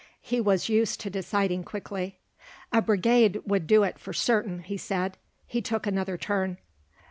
[0.23, 2.17] He was used to deciding quickly.
[2.73, 5.15] "A brigade would do it for certain," he said.
[5.45, 6.57] He took another turn.